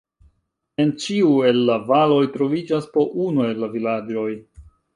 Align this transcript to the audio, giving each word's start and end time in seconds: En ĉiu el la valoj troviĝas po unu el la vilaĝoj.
En 0.83 0.93
ĉiu 1.03 1.29
el 1.49 1.59
la 1.67 1.75
valoj 1.93 2.23
troviĝas 2.39 2.89
po 2.99 3.07
unu 3.29 3.47
el 3.51 3.65
la 3.65 3.73
vilaĝoj. 3.77 4.29